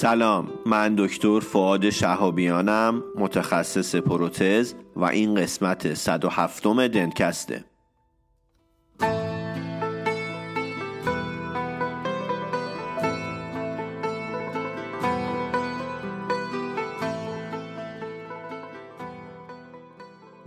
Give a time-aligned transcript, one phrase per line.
[0.00, 7.64] سلام من دکتر فعاد شهابیانم متخصص پروتز و این قسمت 107 دنکسته.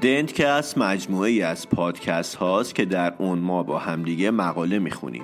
[0.02, 5.24] دنتکست مجموعه ای از پادکست هاست که در اون ما با همدیگه مقاله می‌خونیم.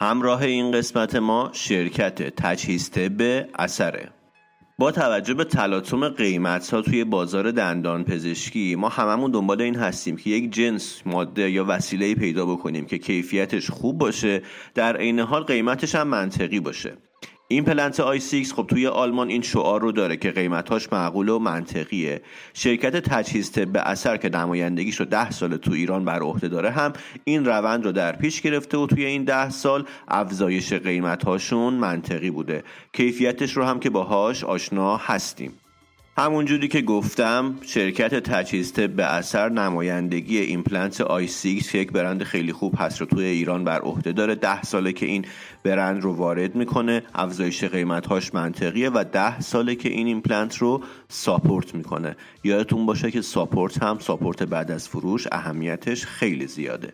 [0.00, 4.10] همراه این قسمت ما شرکت تجهیز طب اثره.
[4.78, 10.16] با توجه به تلاطم قیمت ها توی بازار دندان پزشکی ما هممون دنبال این هستیم
[10.16, 14.42] که یک جنس ماده یا وسیله پیدا بکنیم که کیفیتش خوب باشه
[14.74, 16.96] در عین حال قیمتش هم منطقی باشه.
[17.50, 21.38] این پلنت آی 6 خب توی آلمان این شعار رو داره که قیمتاش معقول و
[21.38, 22.22] منطقیه.
[22.54, 26.92] شرکت تجهیز طب اثر که نمایندگیش رو ده سال تو ایران بر عهده داره هم
[27.24, 32.64] این روند رو در پیش گرفته و توی این ده سال افزایش قیمتهاشون منطقی بوده.
[32.92, 35.52] کیفیتش رو هم که باهاش آشنا هستیم.
[36.18, 42.74] همونجوری که گفتم شرکت تجهیز به اثر نمایندگی ایمپلنت I6 که یک برند خیلی خوب
[42.78, 44.34] هست رو توی ایران بر عهده داره.
[44.34, 45.24] ده ساله که این
[45.64, 51.74] برند رو وارد می‌کنه افزایش قیمتهاش منطقیه و ده ساله که این ایمپلنت رو support
[51.74, 52.16] می‌کنه.
[52.44, 56.92] یادتون باشه که ساپورت هم ساپورت بعد از فروش اهمیتش خیلی زیاده.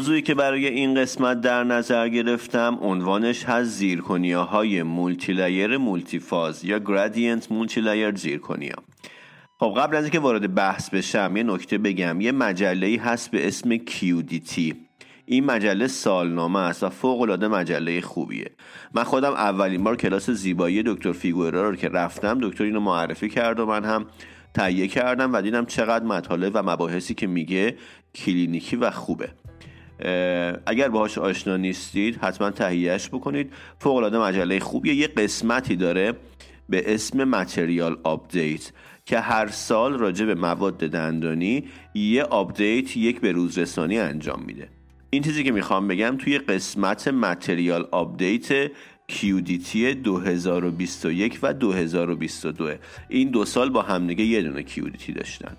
[0.00, 6.78] موضوعی که برای این قسمت در نظر گرفتم عنوانش هست zirconia های multilayer multiphase یا
[6.78, 8.74] gradient multilayer zirconia
[9.58, 12.20] خب قبل از اینکه وارد بحث بشم یه نکته بگم.
[12.20, 14.74] یه مجله هست به اسم QDT.
[15.26, 18.50] این مجله سالنامه است و فوق العاده مجله خوبیه.
[18.94, 23.60] من خودم اولین بار کلاس زیبایی دکتر فیگورا رو که رفتم دکتر اینو معرفی کرد
[23.60, 24.06] و من هم
[24.54, 27.76] تهیه کردم و دیدم چقدر مطالب و مباحثی که میگه
[28.14, 29.28] کلینیکی و خوبه.
[30.66, 33.52] اگر باهاش آشنا نیستید حتما تهیهش بکنید.
[33.78, 34.94] فوق العاده مجله خوبیه.
[34.94, 36.12] یه قسمتی داره
[36.68, 38.72] به اسم material update
[39.04, 41.64] که هر سال راجع به مواد دندانی
[41.94, 44.68] یه update یک به روز رسانی انجام میده.
[45.10, 48.66] این چیزی که می‌خوام بگم توی قسمت material update
[49.12, 52.70] QDT 2021 و 2022
[53.08, 55.56] این دو سال با همدیگه یه دونه QDT داشتن.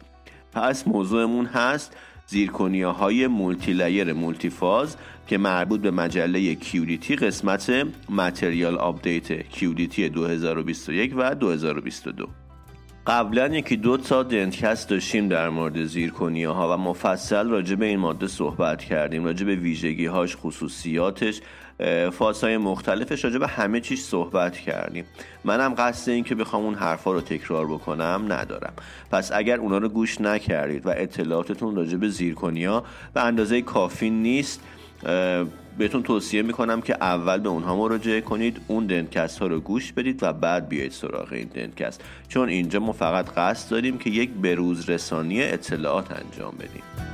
[0.54, 1.98] پس موضوعمون هست
[2.32, 4.98] zirconia های multilayer multiphase
[5.28, 12.28] که مربوط به مجله QDT قسمت material update QDT 2021 و 2022
[13.08, 18.00] قبلا یکی دو تا دنتکست داشتیم در مورد zirconia ها و مفصل راجع به این
[18.00, 21.42] ماده صحبت کردیم راجع به ویژگی هاش خصوصیاتش
[22.12, 25.06] فازهای مختلفش راجع به همه چیز صحبت کردیم.
[25.44, 28.74] منم قصد این که بخوام اون حرفا رو تکرار بکنم ندارم.
[29.12, 32.84] پس اگر اونا رو گوش نکردید و اطلاعاتتون راجع به زیرکنیا
[33.14, 34.62] به اندازه کافی نیست
[35.78, 40.24] بهتون توصیه می‌کنم که اول به اونها مراجعه کنید اون دنکست ها رو گوش بدید
[40.24, 44.90] و بعد بیایید سراغ این دنکست چون اینجا ما فقط قصد داریم که یک بروز
[44.90, 47.11] رسانی اطلاعات انجام بدیم.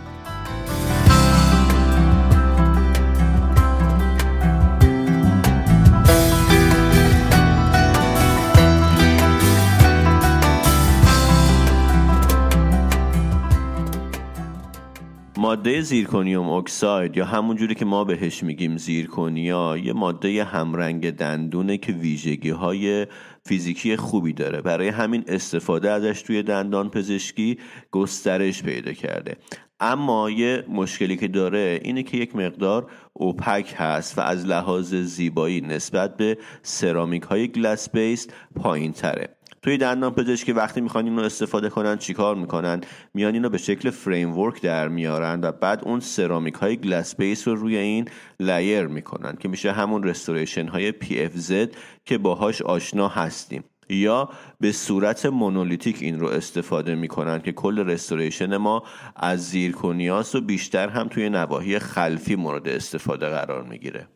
[15.47, 21.77] ماده زیرکونیوم اکساید یا همون جوری که ما بهش میگیم زیرکونیا یه ماده همرنگ دندونه
[21.77, 23.07] که ویژگی های
[23.45, 24.61] فیزیکی خوبی داره.
[24.61, 27.57] برای همین استفاده ازش توی دندان پزشکی
[27.91, 29.35] گسترش پیدا کرده.
[29.79, 35.61] اما یه مشکلی که داره اینه که یک مقدار اوپک هست و از لحاظ زیبایی
[35.61, 39.36] نسبت به سرامیک های گلاس بیست پایین تره
[39.67, 42.81] توی دندان پزشکی وقتی می‌خوان اینو استفاده کنن چیکار می‌کنن؟
[43.13, 47.55] میان اینو به شکل framework در میارن و بعد اون سرامیک های glass base رو
[47.55, 48.07] روی این
[48.39, 51.69] layer می‌کنن که میشه همون restoration های PFZ
[52.05, 53.63] که باهاش آشنا هستیم.
[53.89, 54.29] یا
[54.59, 58.83] به صورت monolithic این رو استفاده می‌کنن که کل restoration ما
[59.15, 64.07] از zirconia س و بیشتر هم توی نواحی خلفی مورد استفاده قرار می‌گیره.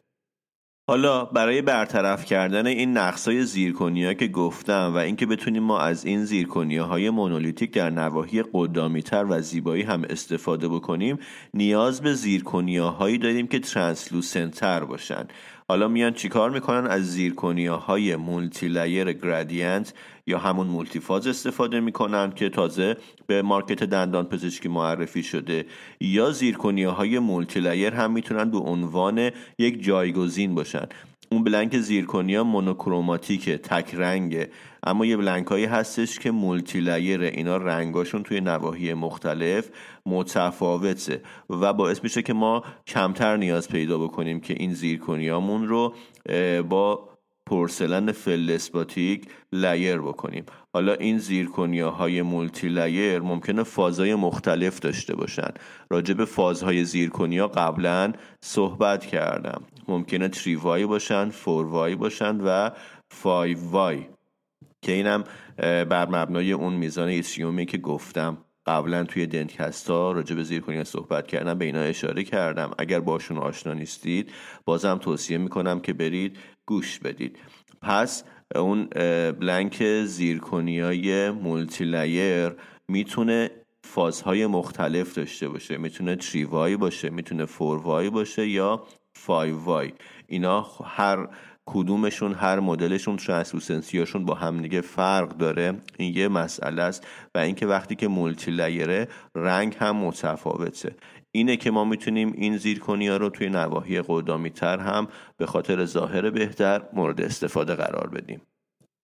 [0.91, 6.25] حالا برای برطرف کردن این نقصای zirconia که گفتم و اینکه بتونیم ما از این
[6.25, 11.19] zirconia های monolithic در نواحی قدامیتر و زیبایی هم استفاده بکنیم
[11.53, 15.27] نیاز به زیرکنیا هایی داریم که translucent تر باشن.
[15.71, 19.93] حالا میان چیکار می‌کنن؟ از زیرکنیا های multilayer gradient
[20.27, 22.97] یا همون multiphase استفاده می‌کنن که تازه
[23.27, 25.65] به market دندان پزشکی معرفی شده.
[26.01, 30.85] یا زیرکنیا های multilayer هم می‌تونن به عنوان یک جایگزین باشن.
[31.31, 34.49] اون blank زیرکنیا monochromatic تک رنگه.
[34.83, 39.69] اما یه blank هایی هستش که multilayer اینا رنگاشون توی نواحی مختلف
[40.05, 45.93] متفاوته و باعث میشه که ما کمتر نیاز پیدا بکنیم که این زیرکنیامون رو
[46.69, 47.10] با
[47.51, 50.45] porcelain feldspathic layer بکنیم.
[50.73, 55.51] حالا این زیرکنیاهای multilayer ممکنه فازهای مختلف داشته باشن.
[55.89, 59.61] راجع به فازهای زیرکنیا قبلا صحبت کردم.
[59.87, 62.69] ممکنه three Y باشن four Y باشن و
[63.11, 64.05] five Y
[64.81, 65.23] که اینم
[65.57, 68.37] بر مبنای اون میزان ایتریومی که گفتم.
[68.65, 72.71] قبلا توی Dentcast راجع به زیرکنیا صحبت کردم به اینا اشاره کردم.
[72.77, 74.31] اگر باشون آشنا نیستید
[74.65, 77.39] بازم توصیه می‌کنم که برید گوش بدید.
[77.81, 78.23] پس
[78.55, 78.85] اون
[79.39, 82.51] blank زیرکنیای multilayer
[82.87, 83.51] می‌تونه
[83.83, 85.77] فازهای مختلف داشته باشه.
[85.77, 88.83] می‌تونه three Y باشه می‌تونه four Y باشه یا
[89.13, 89.93] five Y.
[90.27, 91.27] اینا هر
[91.65, 95.73] کدومشون هر مدلشون ترانسلوسنسیاشون با هم دیگه فرق داره.
[95.97, 97.07] این یه مسئله است.
[97.35, 100.95] و اینکه وقتی که مولتی لایره رنگ هم متفاوته.
[101.31, 105.07] اینه که ما می‌تونیم این زیرکنی ها رو توی نواحی قدامی تر هم
[105.37, 108.41] به خاطر ظاهر بهتر مورد استفاده قرار بدیم.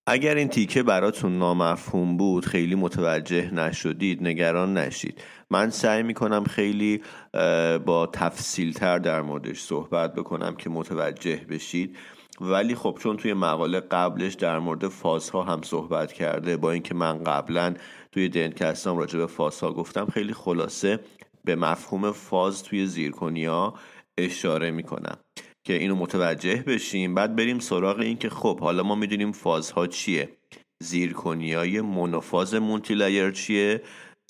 [0.09, 5.21] اگر این تیکه براتون نامفهوم بود خیلی متوجه نشدید نگران نشید.
[5.49, 7.01] من سعی می‌کنم خیلی
[7.85, 11.97] با تفصیل تر در موردش صحبت بکنم که متوجه بشید.
[12.41, 17.23] ولی خب چون توی مقاله قبلش در مورد فازها هم صحبت کرده با اینکه من
[17.23, 17.73] قبلا
[18.11, 20.99] توی دنکستام راجع به فازها گفتم خیلی خلاصه
[21.47, 23.73] به مفهوم فاز توی زیرکنیا
[24.17, 25.17] اشاره می‌کنم
[25.67, 27.15] که اینو متوجه بشیم.
[27.15, 30.29] بعد بریم سراغ این که خب حالا ما می‌دونیم فازها چیه.
[30.83, 33.81] زیرکنیای مونوفاز مولتی چیه؟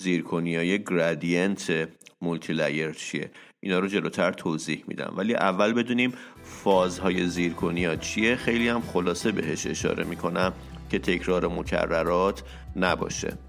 [0.02, 1.88] زیرکنیای gradient
[2.22, 5.14] multilayer چیه؟ اینا رو جلوتر توضیح میدم.
[5.16, 8.36] ولی اول بدونیم فازهای زیرکنیا چیه.
[8.36, 10.52] خیلی هم خلاصه بهش اشاره می‌کنم
[10.90, 12.42] که تکرار مکررات
[12.76, 13.47] نباشه.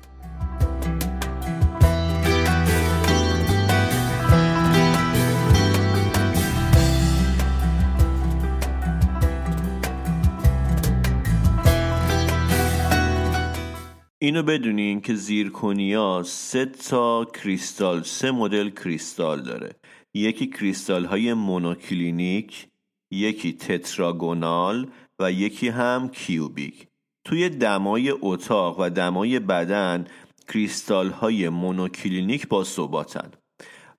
[14.21, 19.75] اینو بدونین که زیرکونیا سه تا کریستال سه مدل کریستال داره.
[20.13, 22.67] یکی کریستال های monoclinic
[23.13, 24.87] یکی tetragonal
[25.19, 26.87] و یکی هم cubic.
[27.25, 30.05] توی دمای اتاق و دمای بدن
[30.47, 33.31] کریستال های monoclinic با ثباتن.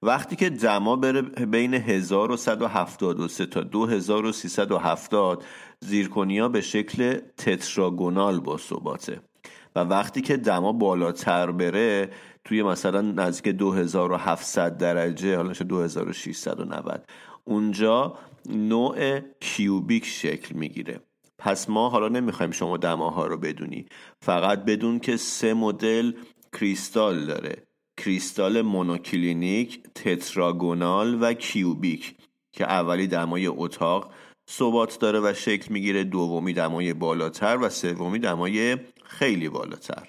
[0.02, 5.44] وقتی که دما بره بین 1173 تا 2370
[5.80, 9.29] زیرکنیا به شکل تتراگونال با ثباته.
[9.76, 12.10] و وقتی که دما بالاتر بره
[12.44, 17.04] توی مثلا نزدیک 2700 درجه حالا 2690
[17.44, 21.00] اونجا نوع کیوبیک شکل می‌گیره.
[21.38, 23.86] پس ما حالا نمی‌خوایم شما دماها رو بدونی.
[24.22, 26.12] فقط بدون که سه مدل
[26.52, 27.66] کریستال داره.
[27.96, 32.14] کریستال مونوکلینیک تتراگونال و کیوبیک
[32.52, 34.12] که اولی دمای اتاق
[34.50, 38.76] ثبات داره و شکل می‌گیره دومی دمای بالاتر و سومی دمای
[39.11, 40.09] خیلی بالاتر.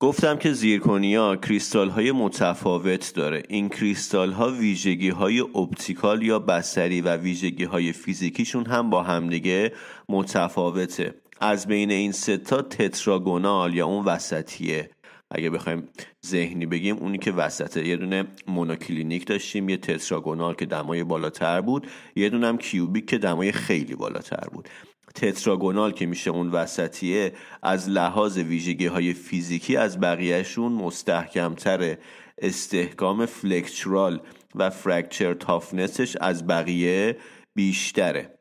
[0.00, 3.42] گفتم که زیرکونیا کریستال های متفاوت داره.
[3.48, 9.72] این کریستال ها ویژگی های اپتیکال یا بسری و ویژگی های فیزیکیشون هم با همدیگه
[10.08, 11.14] متفاوته.
[11.40, 14.90] از بین این ستا تتراگونال یا اون وسطیه.
[15.30, 15.88] اگه بخوایم
[16.26, 21.86] ذهنی بگیم اونی که وسطه یه دونه monoclinic داشتیم یه tetragonal که دمای بالاتر بود
[22.16, 24.68] یه دونه هم cubic که دمای خیلی بالاتر بود.
[25.14, 31.98] tetragonal که میشه اون وسطیه از لحاظ ویژگی های فیزیکی از بقیهشون مستحکمتره
[32.38, 34.20] استحکام flexural
[34.54, 37.16] و fracture toughness ش از بقیه
[37.54, 38.38] بیشتره.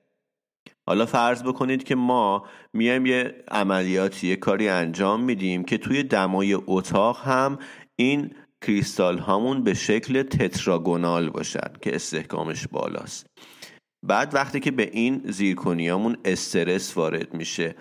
[0.88, 6.58] حالا فرض بکنید که ما میایم یه عملیاتی یه کاری انجام میدیم که توی دمای
[6.68, 7.60] اتاق هم
[7.96, 8.32] این
[8.62, 13.28] کریستال هامون به شکل تتراگونال باشن که استحکامش بالاست.
[14.04, 17.76] بعد وقتی که به این زیرکنیامون استرس وارد میشه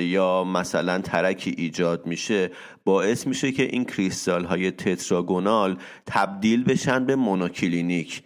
[0.00, 2.50] یا مثلا ترکی ایجاد میشه
[2.84, 8.22] باعث میشه که این کریستال های تتراگونال تبدیل بشن به مونوکلینیک.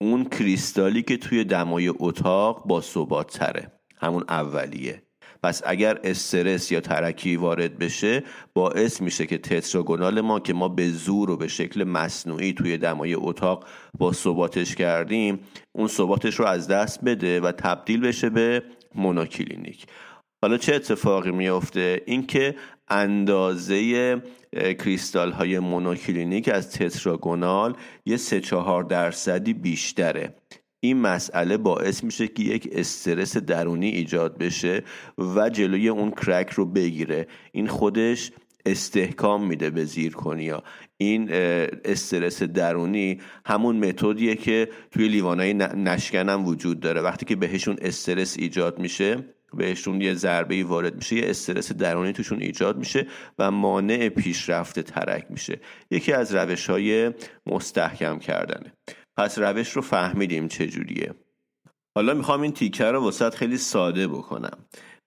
[0.00, 3.72] اون کریستالی که توی دمای اتاق با ثبات تره.
[3.96, 5.02] همون اولیه.
[5.42, 8.22] پس اگر استرس یا ترکی وارد بشه
[8.54, 13.14] باعث میشه که tetragonal ما که ما به زور و به شکل مصنوعی توی دمای
[13.14, 13.66] اتاق
[13.98, 15.40] با ثباتش کردیم
[15.72, 18.62] اون ثباتش رو از دست بده و تبدیل بشه به
[18.94, 19.86] monoclinic.
[20.42, 22.54] حالا چه اتفاقی میافته؟ اینکه
[22.88, 24.22] اندازه
[24.54, 27.76] کریستال های monoclinic از tetragonal
[28.06, 30.34] یه سه چهار درصدی بیشتره.
[30.84, 34.82] این مسئله باعث میشه که یک استرس درونی ایجاد بشه
[35.18, 37.26] و جلوی اون کرک رو بگیره.
[37.52, 38.32] این خودش
[38.66, 40.62] استحکام میده به زیرکنیا
[40.96, 41.28] این
[41.84, 47.00] استرس درونی همون متدیه که توی لیوانای نشکن وجود داره.
[47.00, 49.24] وقتی که بهشون استرس ایجاد میشه
[49.54, 53.06] بهشون یه ضربه وارد میشه یه استرس درونی توشون ایجاد میشه
[53.38, 55.60] و مانع پیشرفت ترک میشه.
[55.90, 57.10] یکی از روش های
[57.46, 58.72] مستحکم کردنه.
[59.22, 61.14] پس روش رو فهمیدیم چجوریه
[61.94, 64.58] حالا می‌خوام این تیکه رو وسط خیلی ساده بکنم.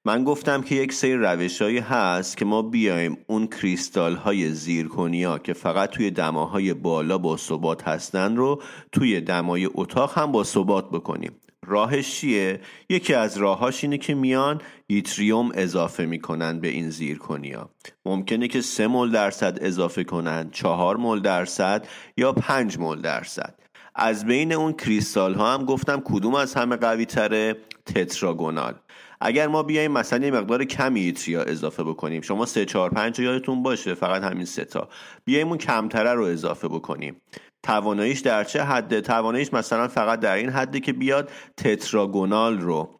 [0.05, 5.53] من گفتم که یک سری روشهایی هست که ما بیایم اون کریستال های زیرکونیا که
[5.53, 11.31] فقط توی دماهای بالا با ثبات هستن رو توی دمای اتاق هم با ثبات بکنیم.
[11.65, 17.69] راهش چیه؟ یکی از راهاش اینه که میان یتریوم اضافه می‌کنن به این زیرکنیا
[18.05, 23.64] ممکنه که سه مول درصد اضافه کنن چهار مول درصد یا پنج مول درصد.
[23.95, 28.73] از بین اون کریستال ها هم گفتم کدوم از همه قوی تره تتراگونال.
[29.21, 33.63] اگر ما بیایم مثلا یه مقدار کمی ایتریا اضافه بکنیم شما سه چهار پنج یادتون
[33.63, 34.89] باشه فقط همین سه تا.
[35.25, 37.21] بیایم اون کمتره رو اضافه بکنیم.
[37.63, 42.99] تواناییش در چه حده؟ تواناییش مثلا فقط در این حده که بیاد تتراگونال رو.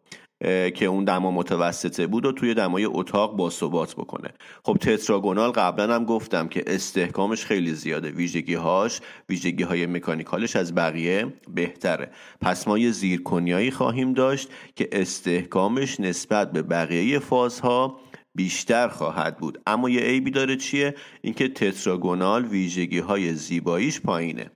[0.75, 4.29] که اون دما متوسطه بود و توی دمای اتاق با ثبات بکنه.
[4.63, 8.11] خب تتراگونال قبلا هم گفتم که استحکامش خیلی زیاده.
[8.11, 12.11] ویژگی هاش ویژگی های مکانیکالش از بقیه بهتره.
[12.41, 17.99] پس ما یه زیرکنیایی خواهیم داشت که استحکامش نسبت به بقیه فازها
[18.35, 19.61] بیشتر خواهد بود.
[19.67, 24.51] اما یه عیبی داره چیه؟ اینکه تتراگونال ویژگی های زیباییش پایینه.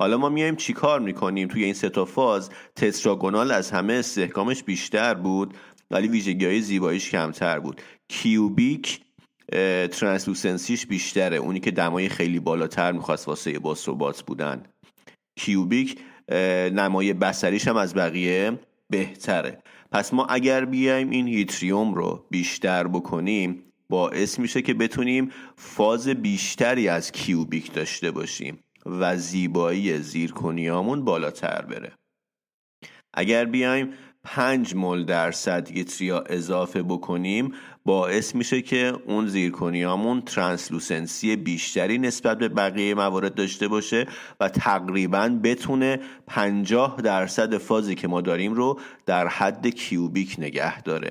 [0.00, 5.54] حالا ما میایم چیکار می‌کنیم؟ توی این ستا فاز تتراگونال از همه استحکامش بیشتر بود
[5.90, 7.80] ولی ویژگی های زیباییش کمتر بود.
[8.08, 9.00] کیوبیک
[9.92, 11.36] ترانسلوسنسیش بیشتره.
[11.36, 14.62] اونی که دمای خیلی بالاتر می‌خواست واسه با ثبات بودن.
[15.36, 15.98] کیوبیک
[16.72, 18.58] نمای بسریش هم از بقیه
[18.90, 19.58] بهتره.
[19.92, 26.88] پس ما اگر بیایم این هیتریوم رو بیشتر بکنیم باعث میشه که بتونیم فاز بیشتری
[26.88, 28.58] از کیوبیک داشته باشیم.
[28.86, 31.92] و زیبایی زیرکنیامون بالاتر بره.
[33.14, 33.92] اگر بیایم
[34.24, 37.52] 5 مول درصد یتریا اضافه بکنیم
[37.84, 44.06] باعث میشه که اون زیرکنیامون ترانسلوسنسی بیشتری نسبت به بقیه موارد داشته باشه
[44.40, 51.10] و تقریبا بتونه 50 درصد فازی که ما داریم رو در حد کیوبیک نگه داره.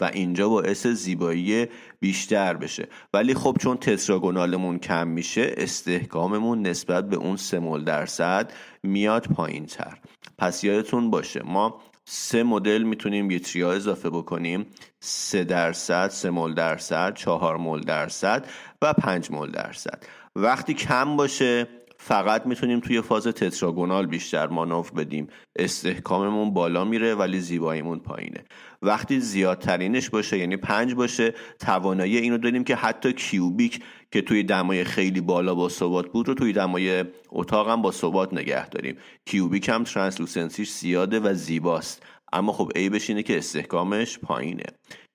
[0.00, 1.66] و اینجا باعث زیبایی
[2.00, 2.88] بیشتر بشه.
[3.14, 8.52] ولی خب چون تتراگونالمون کم میشه استحکاممون نسبت به اون سه درصد
[8.82, 9.98] میاد پایین تر
[10.38, 14.66] پس یادتون باشه ما سه مدل می‌تونیم یه تریا اضافه بکنیم.
[15.00, 18.46] سه درصد سه مول درصد چهار مول درصد
[18.82, 20.02] و پنج مول درصد.
[20.36, 21.68] وقتی کم باشه
[22.00, 25.28] فقط می‌تونیم توی فاز تتراگونال بیشتر مانور بدیم.
[25.56, 28.44] استحکاممون بالا میره ولی زیباییمون پایینه.
[28.82, 34.84] وقتی زیادترینش باشه یعنی پنج باشه توانایی اینو داریم که حتی کیوبیک که توی دمای
[34.84, 38.96] خیلی بالا با ثبات بود رو توی دمای اتاق هم با ثبات نگه داریم.
[39.24, 42.02] کیوبیک هم ترانسلوسنسیش زیاده و زیباست.
[42.32, 44.64] اما خب عیبش اینه که استحکامش پایینه.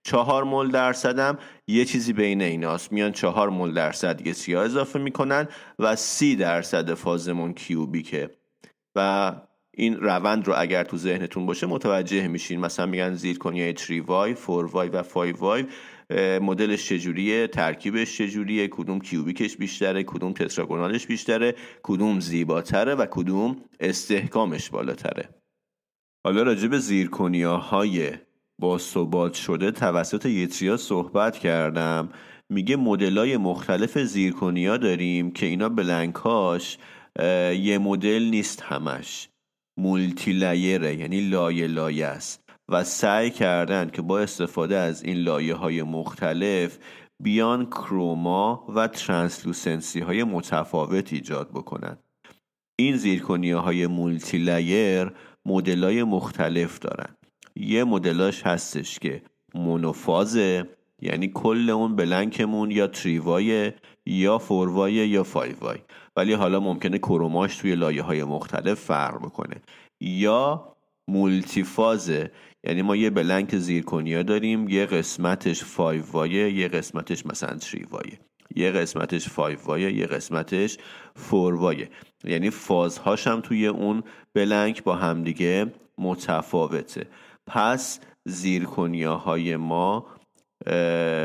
[0.04, 2.92] چهار مول درصدم یه چیزی بین ایناست.
[2.92, 5.48] میان چهار مول درصد یه سیاه اضافه می‌کنن
[5.80, 8.30] و سی درصد فازمون کیوبیکه.
[8.96, 9.32] و
[9.76, 12.60] این روند رو اگر تو ذهنتون باشه متوجه میشین.
[12.60, 15.66] مثلا میگن زیر کنیای 3 وای 4 وای و 5 وای
[16.40, 24.70] مدلش چجوریه ترکیبش چجوریه کدوم کیوبیکش بیشتره کدوم تتراگونالش بیشتره کدوم زیباتره و کدوم استحکامش
[24.70, 25.30] بالاتره.
[26.26, 28.12] حالا راجع به زیرکنیاهای
[28.62, 32.10] با ثبات شده توسط یتریا صحبت کردم.
[32.50, 36.78] میگه مدلای مختلف زیرکنیا داریم که اینا بلنکاش
[37.60, 39.30] یه مدل نیست همش.
[39.80, 42.44] مولتی لایره یعنی لایه لایه است.
[42.70, 46.78] و سعی کردن که با استفاده از این لایه های مختلف
[47.24, 51.98] بیان chroma و translucency های متفاوت ایجاد بکنن.
[52.80, 55.12] این زیرکنیا های multilayer
[55.46, 57.16] مدل های مختلف دارن.
[57.56, 59.22] یه مدلاش هستش که
[59.56, 60.70] monophase ه
[61.02, 63.72] یعنی کل اون blank مون یا three Y
[64.06, 65.78] یا four Y یا five Y.
[66.16, 69.56] ولی حالا ممکنه chroma ش توی لایه های مختلف فرق بکنه.
[70.02, 70.76] یا
[71.08, 72.32] مولتیفازه
[72.64, 78.20] یعنی ما یه بلنک زیرکنیا داریم یه قسمتش فایوایه یه قسمتش مثلا تریوایه.
[78.56, 80.78] یه قسمتش فایوایه یه قسمتش
[81.16, 81.90] فوروایه.
[82.24, 87.08] یعنی فازهاش هم توی اون بلنک با همدیگه متفاوته.
[87.48, 90.06] پس زیرکنیاهای ما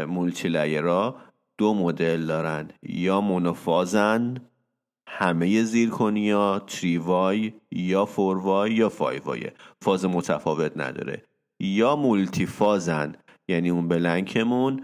[0.08, 0.48] مولچی
[1.58, 2.68] دو مدل دارن.
[2.82, 4.36] یا مونوفازن
[5.08, 9.50] همه زیرکنیا three Y یا four Y یا five Y
[9.82, 11.22] فاز متفاوت نداره.
[11.60, 13.14] یا multiphase ن
[13.48, 14.82] یعنی اون blank مون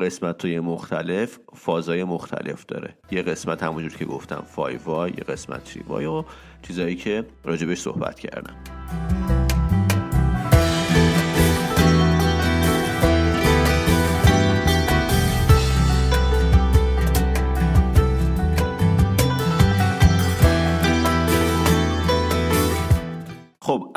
[0.00, 2.96] قسمت های مختلف فازهای مختلف داره.
[3.10, 6.24] یه قسمت همونجور که گفتم five Y یه قسمت three Y و
[6.62, 8.54] چیزایی که راجبش صحبت کردم.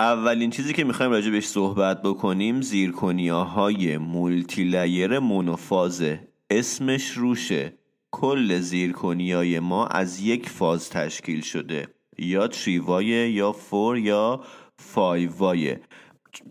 [0.04, 7.74] اولین چیزی که می‌خوایم راجع بهش صحبت بکنیم زیرکنیاهای multilayer monophase ه اسمش روشه.
[8.12, 11.88] کل زیرکنیای ما از یک فاز تشکیل شده.
[12.18, 14.44] یا three Y یا four یا
[14.78, 15.78] five Y.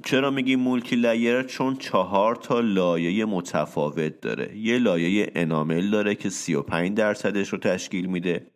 [0.05, 4.57] چرا میگیم multilayer چون چهار تا لایه متفاوت داره.
[4.57, 8.52] یه لایه enamel داره که 35 درصدش رو تشکیل میده.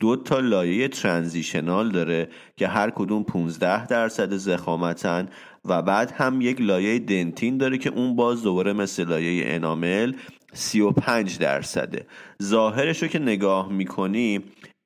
[0.00, 5.28] دو تا لایه ترانزیشنال داره که هر کدوم 15 درصد زخامتن
[5.64, 10.12] و بعد هم یک لایه دنتین داره که اون باز دوباره مثل لایه انامل
[10.52, 12.06] 35 درصده.
[12.42, 14.40] ظاهرش رو که نگاه می‌کنی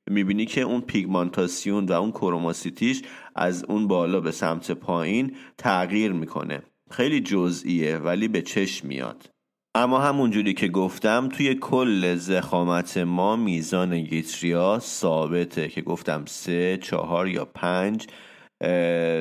[0.09, 3.01] می‌بینی که اون پیگمانتاسیون و اون کروماسیتیش
[3.35, 6.61] از اون بالا به سمت پایین تغییر می‌کنه.
[6.91, 9.32] خیلی جزئیه ولی به چشم میاد.
[9.75, 17.27] اما همونجوری که گفتم توی کل زخامت ما میزان گیتریا ثابته که گفتم سه چهار
[17.27, 18.07] یا پنج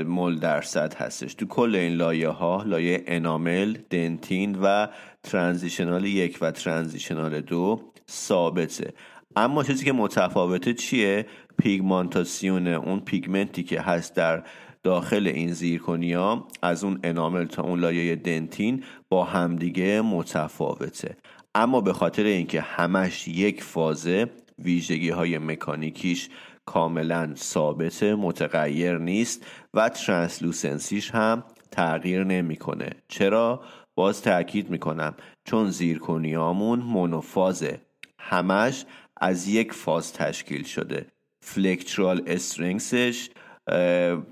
[0.06, 1.34] مول درصد هستش.
[1.34, 4.88] تو کل این لایه ها لایه انامل دنتین و
[5.22, 8.94] ترانزیشنال یک و ترانزیشنال دو ثابته.
[9.36, 11.26] اما چیزی که متفاوته چیه؟
[11.58, 14.42] پیگمانتاسیون اون پیگمنتی که هست در
[14.82, 21.16] داخل این زیرکنیا از اون انامل تا اون لایه دنتین با همدیگه متفاوته.
[21.54, 26.28] اما به خاطر اینکه همش یک فازه ویژگی های مکانیکیش
[26.64, 32.90] کاملا ثابت متغیر نیست و ترانسلوسنسیش هم تغییر نمی‌کنه.
[33.08, 33.62] چرا؟
[33.94, 35.14] باز تاکید می‌کنم
[35.44, 37.80] چون زیرکنیامون مونوفازه.
[38.18, 38.84] همش
[39.16, 41.06] از یک فاز تشکیل شده.
[41.40, 43.30] فلکترال استرنگسش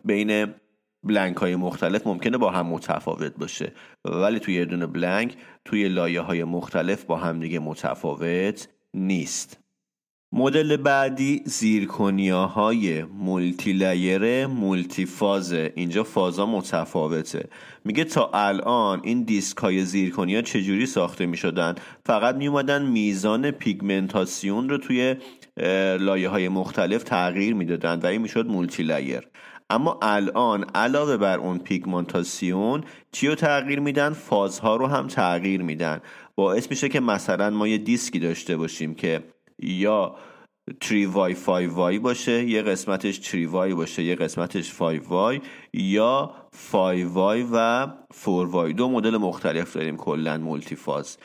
[0.05, 0.55] بین
[1.05, 3.73] بلنک های مختلف ممکنه با هم متفاوت باشه.
[4.05, 9.61] ولی توی یه دونه بلنک توی لایه های مختلف با هم دیگه متفاوت نیست.
[10.33, 17.49] مدل بعدی زیرکنیاهای multilayer multiphase ه اینجا فازا متفاوته.
[17.85, 21.75] میگه تا الان این دیسک های زیرکنیا چجوری ساخته می‌شدن؟
[22.07, 25.17] فقط میومدن میزان pigmentation رو توی
[26.01, 29.29] لایه های مختلف تغییر می‌دادن و این می‌شد multilayer
[29.71, 36.01] اما الان علاوه بر اون pigmentation چی رو تغییر میدن؟ فازها رو هم تغییر میدن.
[36.35, 39.23] باعث میشه که مثلا ما یه دیسکی داشته باشیم که
[39.63, 40.17] یا
[40.83, 45.41] 3 Y 5 Y باشه یه قسمتش 3 Y باشه یه قسمتش 5 Y
[45.73, 46.35] یا
[46.73, 47.87] 5 Y و
[48.25, 51.19] 4 Y دو مدل مختلف داریم کلا multiphase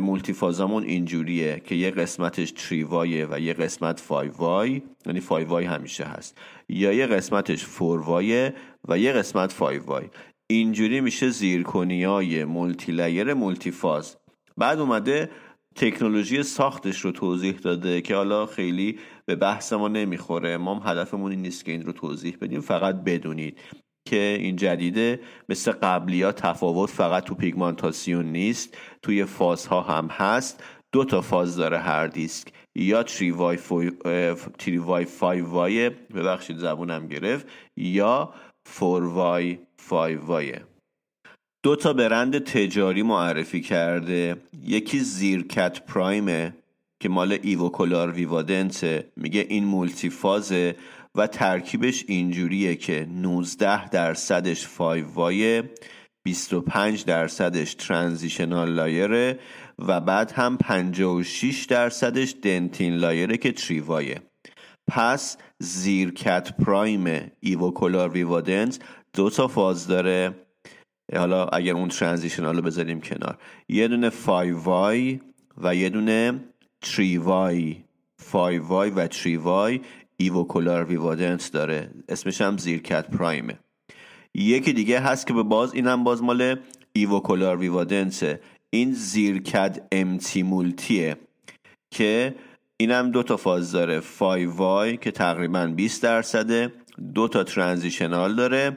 [0.00, 5.20] multiphase امون اینجوریه که یه قسمتش 3 Y ه و یه قسمت 5 Y یعنی
[5.20, 6.38] 5 Y همیشه هست.
[6.68, 8.54] یا یه قسمتش 4 Y ه
[8.88, 10.04] و یه قسمت 5 Y
[10.50, 14.16] اینجوری میشه زیرکنیای multilayer multiphase
[14.56, 15.30] بعد اومده
[15.76, 20.56] تکنولوژی ساختش رو توضیح داده که حالا خیلی به بحث ما نمی‌خوره.
[20.56, 23.58] ما هدفمون این نیست که این رو توضیح بدیم فقط بدونید.
[24.10, 30.64] که این جدیده مثل قبلی ها تفاوت فقط تو pigmentation نیست توی فازها هم هست.
[30.92, 32.48] دو تا فاز داره هر دیسک.
[32.74, 33.30] یا three
[34.80, 37.46] Y, ببخشید زبونم گرفت
[37.76, 40.62] یا four Y five Y ه
[41.62, 44.36] دو تا برند تجاری معرفی کرده.
[44.66, 46.54] یکی ZirCAD Prime ه
[47.00, 50.76] که مال Ivoclar Vivadent ه میگه این multi phase ه
[51.16, 55.62] و ترکیبش اینجوریه که 19 درصدش 5 Y
[56.24, 59.38] 25 درصدش transitional layer ه
[59.78, 64.20] و بعد هم 56 درصدش dentin layer ه که three Y ه.
[64.90, 68.78] پس ZirCAD Prime Ivoclar Vivadent
[69.12, 70.34] دو تا فاز داره.
[71.16, 73.38] حالا اگر اون transitional رو بذاریم کنار.
[73.68, 75.20] یه دونه 5 Y
[75.58, 76.40] و یه دونه
[76.84, 77.84] 3 Y.
[78.32, 79.80] 5 Y و 3 Y
[80.20, 81.90] Ivoclar Vivadent داره.
[82.08, 83.58] اسمش هم ZirCAD Prime ه
[84.34, 86.56] یکی دیگه هست که به باز اینم باز مال
[86.92, 91.16] Ivoclar Vivadent ه این ZirCAD MT Multi ه
[91.90, 92.34] که
[92.80, 94.00] اینم دو تا فاز داره.
[94.00, 96.72] 5 وای که تقریبا 20 درصده
[97.14, 98.76] دو تا ترانزیشنال داره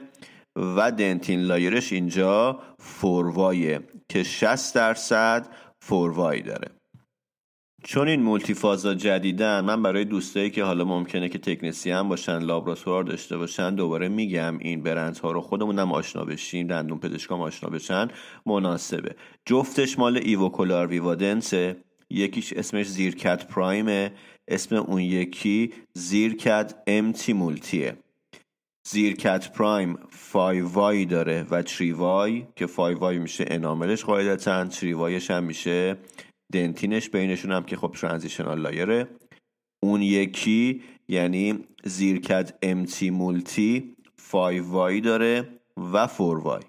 [0.56, 5.48] و دنتین لایرش اینجا فوروایه که 60 درصد
[5.80, 6.68] فوروای داره.
[7.86, 12.38] چون این مولتی فازا جدیدن من برای دوستایی که حالا ممکنه که تکنسی هم باشن
[12.38, 18.08] لابراتوار داشته باشن دوباره میگم این برندها رو خودمونم آشنا بشیم دندون پزشکام آشنا بشن
[18.46, 19.14] مناسبه.
[19.46, 21.76] جفتش مال Ivoclar Vivadent ه
[22.10, 24.12] یکیش اسمش ZirCAD Prime ه
[24.48, 27.96] اسم اون یکی ZirCAD MT Multi ه.
[28.86, 29.98] ZirCAD Prime
[30.32, 35.06] 5 Y داره و 3 Y که 5 Y میشه enamel ش قاعدتا 3 Y
[35.06, 35.96] ش هم میشه
[36.54, 39.08] dentin ش بینشون هم که خب transitional layer ه.
[39.82, 43.96] اون یکی یعنی ZirCAD MT Multi
[44.32, 45.48] 5 وای داره
[45.92, 46.62] و 4 وای.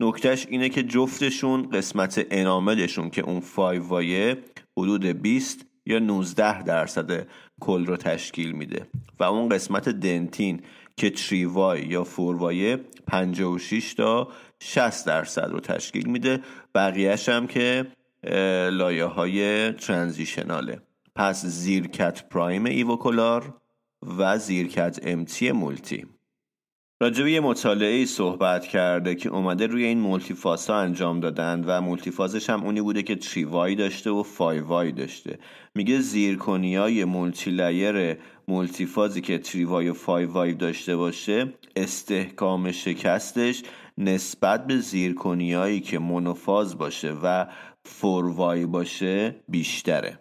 [0.00, 4.38] نکتهش اینه که جفتشون قسمت اناملشون که اون 5 وایه
[4.78, 7.26] حدود 20 یا 19 درصد
[7.60, 8.86] کل رو تشکیل میده.
[9.20, 10.60] و اون قسمت دنتین
[10.96, 12.76] که تریوای یا فوروای
[13.06, 14.28] 56 تا
[14.60, 16.40] 60 درصد رو تشکیل میده.
[16.74, 17.86] بقیهش هم که
[18.70, 20.82] لایه های ترانزیشناله.
[21.14, 23.54] پس زیرکت پرایم ایوکولار
[24.18, 26.06] و ZirCAD MT Multi.
[27.02, 31.80] راجبه یه مطالعه صحبت کرده که اومده روی این multi phase ها انجام دادن و
[31.80, 35.38] multi phase ش هم اونی بوده که three Y داشته و five Y داشته.
[35.74, 38.16] میگه زیرکنی های multilayer multi
[38.48, 43.62] phase ی که three Y و five Y داشته باشه استحکام شکستش
[43.98, 47.46] نسبت به زیرکنیایی که monophase باشه و
[47.84, 50.18] four Y باشه بیشتره.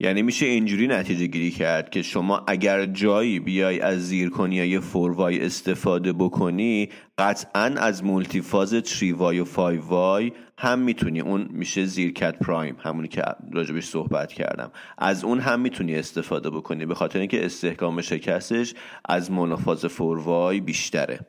[0.00, 5.44] یعنی میشه اینجوری نتیجه گیری کرد که شما اگر جایی بیای از زیرکنی four Y
[5.44, 11.20] استفاده بکنی قطعا از multi phase three Y و five Y هم می‌تونی.
[11.20, 14.72] اون میشه ZirCAD Prime همونی که راجبش صحبت کردم.
[14.98, 20.60] از اون هم می‌تونی استفاده بکنی به خاطر اینکه استحکام شکستش از monophase four Y
[20.60, 21.20] بیشتره.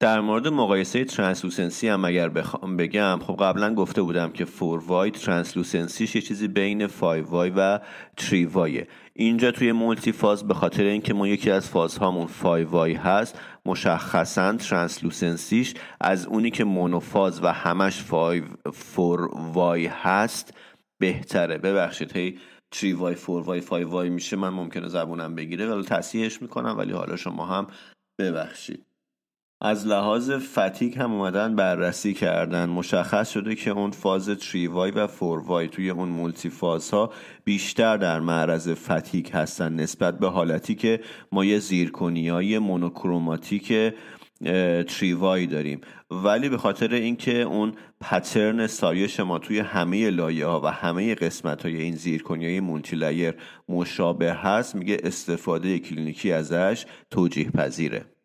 [0.00, 5.10] در مورد مقایسه translucency هم اگر بخوام بگم خب قبلا گفته بودم که four Y
[5.10, 7.80] translucency ش یه چیزی بین 5 Y و
[8.18, 8.88] 3 Y ه.
[9.12, 14.52] اینجا توی multi phase به خاطر اینکه ما یکی از فازهامون 5 Y هست مشخصا
[14.52, 20.54] translucency ش از اونی که monophase و همش 5 four Y هست
[20.98, 21.58] بهتره.
[21.58, 22.38] ببخشید هی
[22.74, 26.92] 3 Y 4 Y 5 Y میشه من ممکنه زبونم بگیره ولی تصحیحش می‌کنم ولی
[26.92, 27.66] حالا شما هم
[28.18, 28.87] ببخشید.
[29.60, 32.68] از لحاظ fatigue هم اومدن بررسی کردن.
[32.68, 37.12] مشخص شده که اون فاز three Y و four Y توی اون multi phase ها
[37.44, 41.00] بیشتر در معرض fatigue هستن نسبت به حالتی که
[41.32, 43.94] ما یه زیرکنی monochromatic
[44.88, 45.80] three Y داریم.
[46.10, 51.62] ولی به خاطر اینکه اون pattern سایش ما توی همه لایه ها و همه قسمت
[51.62, 53.34] های این زیرکنی های multilayer
[53.68, 58.17] مشابه هست میگه استفاده کلینیکی ازش توجیه پذیره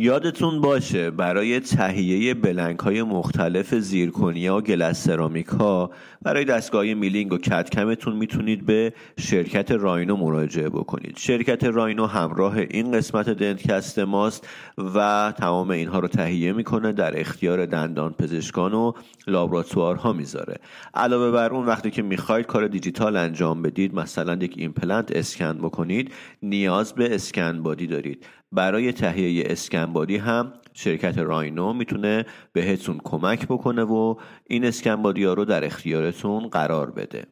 [0.00, 5.90] یادتون باشه برای تهیه blank های مختلف زیرکنیا و glass ceramic ها
[6.22, 11.16] برای دستگاه milling و CAD/CAM تون می‌تونید به شرکت راینو مراجعه بکنید.
[11.16, 14.48] شرکت راینو همراه این قسمت Dentcast ماست
[14.94, 18.92] و تمام اینها رو تهیه می‌کنه در اختیار دندان پزشکان و
[19.26, 20.56] لابراتوارها می‌ذاره.
[20.94, 26.12] علاوه بر اون وقتی که می‌خواید کار دیجیتال انجام بدید مثلا یک ایمپلنت اسکن بکنید
[26.42, 28.26] نیاز به اسکن بادی دارید.
[28.52, 34.14] برای تهیه اسکنبادی هم شرکت راینو می‌تونه بهتون کمک بکنه و
[34.46, 37.26] این اسکنبادی ها رو در اختیارتون قرار بده.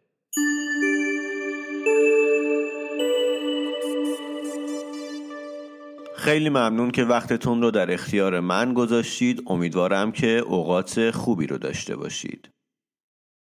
[6.16, 9.42] خیلی ممنون که وقتتون رو در اختیار من گذاشتید.
[9.46, 12.48] امیدوارم که اوقات خوبی رو داشته باشید.